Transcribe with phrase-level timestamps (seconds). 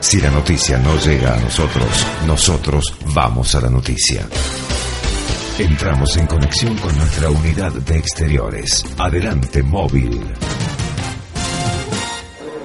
[0.00, 4.26] Si la noticia no llega a nosotros, nosotros vamos a la noticia.
[5.58, 8.84] Entramos en conexión con nuestra unidad de exteriores.
[8.98, 10.20] Adelante, móvil.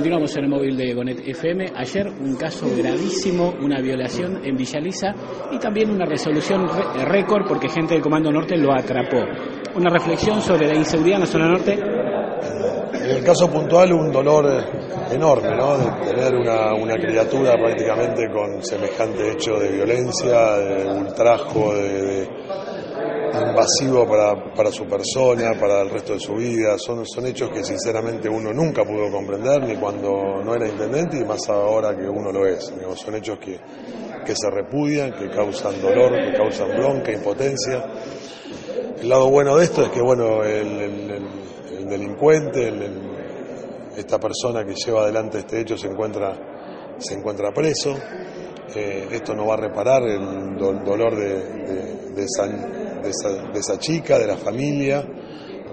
[0.01, 1.73] Continuamos en el móvil de Gonet FM.
[1.75, 5.13] Ayer un caso gravísimo, una violación en Villaliza
[5.51, 6.67] y también una resolución
[7.05, 9.19] récord porque gente del Comando Norte lo atrapó.
[9.75, 11.79] Una reflexión sobre la inseguridad en la zona norte.
[13.11, 15.77] En el caso puntual, un dolor eh, enorme, ¿no?
[15.77, 22.25] De tener una, una criatura prácticamente con semejante hecho de violencia, de ultrajo, de,
[23.49, 26.77] invasivo para, su persona, para el resto de su vida.
[26.77, 31.49] Son, hechos que sinceramente uno nunca pudo comprender, ni cuando no era intendente, y más
[31.49, 32.73] ahora que uno lo es.
[32.95, 33.59] son hechos que,
[34.25, 37.83] que se repudian, que causan dolor, que causan bronca, impotencia.
[39.01, 41.11] El lado bueno de esto es que bueno, el, el,
[41.79, 43.01] el delincuente, el,
[43.97, 47.97] esta persona que lleva adelante este hecho se encuentra, se encuentra preso.
[48.75, 54.27] Eh, esto no va a reparar el do, dolor de, esa, de, esa, chica, de
[54.27, 55.03] la familia,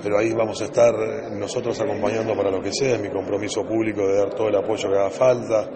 [0.03, 0.95] pero ahí vamos a estar
[1.33, 4.89] nosotros acompañando para lo que sea, es mi compromiso público de dar todo el apoyo
[4.89, 5.69] que haga falta,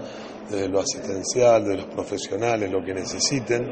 [0.51, 3.63] de lo asistencial, de los profesionales, lo que necesiten,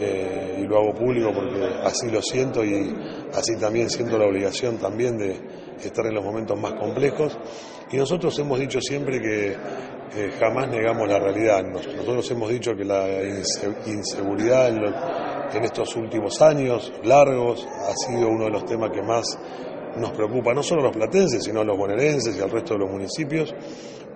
[0.00, 2.94] y lo hago público porque así lo siento y
[3.32, 5.38] así también siento la obligación también de
[5.82, 7.38] estar en los momentos más complejos.
[7.90, 11.62] Y nosotros hemos dicho siempre que eh, jamás negamos la realidad.
[11.64, 13.06] Nosotros hemos dicho que la
[13.86, 19.38] inseguridad en estos últimos años largos ha sido uno de los temas que más
[19.96, 22.80] nos preocupa, no solo a los platenses, sino a los bonaerenses y al resto de
[22.80, 23.54] los municipios,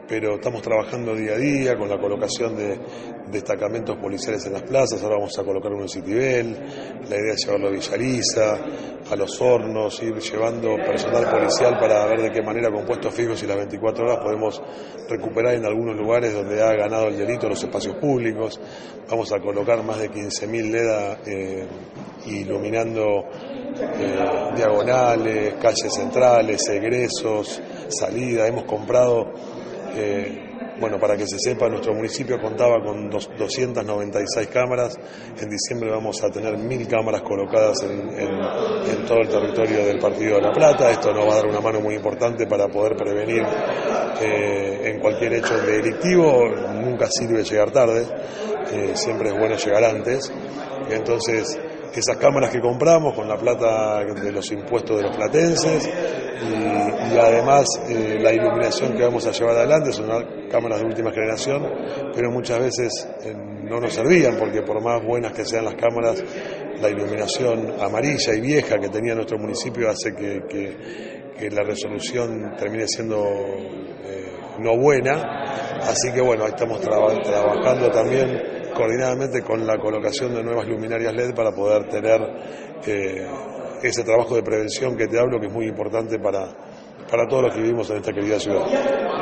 [0.08, 2.80] pero estamos trabajando día a día con la colocación de
[3.30, 6.56] destacamentos policiales en las plazas, ahora vamos a colocar uno en Citibel,
[7.08, 8.58] la idea es llevarlo a Villariza,
[9.10, 13.42] a los hornos, ir llevando personal policial para ver de qué manera con puestos fijos
[13.42, 14.62] y las 24 horas podemos
[15.08, 18.58] recuperar en algunos lugares donde ha ganado el delito los espacios públicos,
[19.10, 21.66] vamos a colocar más de 15.000 LEDA eh,
[22.26, 23.24] iluminando
[23.80, 29.32] eh, diagonales, calles centrales, egresos, salida, hemos comprado
[29.94, 30.48] eh,
[30.80, 34.96] bueno, para que se sepa, nuestro municipio contaba con dos, 296 cámaras.
[35.40, 40.42] En diciembre vamos a tener mil cámaras colocadas en, todo el territorio del Partido de
[40.42, 40.90] La Plata.
[40.90, 43.42] Esto nos va a dar una mano muy importante para poder prevenir
[44.22, 46.48] eh, en cualquier hecho delictivo.
[46.74, 48.06] Nunca sirve llegar tarde,
[48.72, 50.32] eh, siempre es bueno llegar antes.
[50.90, 51.58] Entonces,
[51.94, 57.66] esas cámaras que compramos con la plata de los impuestos de los platenses y, además
[57.88, 60.06] eh, la iluminación que vamos a llevar adelante son
[60.48, 61.66] cámaras de última generación,
[62.14, 66.22] pero muchas veces eh, no nos servían porque por más buenas que sean las cámaras,
[66.80, 71.18] la iluminación amarilla y vieja que tenía nuestro municipio hace que,
[71.50, 75.44] la resolución termine siendo eh, no buena.
[75.82, 81.12] Así que bueno, ahí estamos traba trabajando también coordinadamente con la colocación de nuevas luminarias
[81.12, 82.20] LED para poder tener
[82.86, 83.26] eh,
[83.82, 86.46] ese trabajo de prevención que te hablo, que es muy importante para,
[87.10, 88.64] para todos los que vivimos en esta querida ciudad.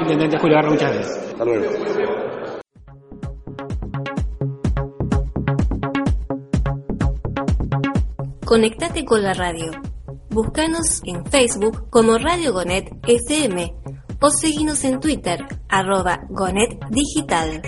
[0.03, 1.33] Intendente Julio Garra, muchas gracias.
[1.33, 1.65] Hasta luego.
[8.45, 9.71] Conectate con la radio.
[10.29, 13.75] Búscanos en Facebook como Radio Gonet FM
[14.21, 17.63] o seguinos en Twitter, arroba Gonet Digital.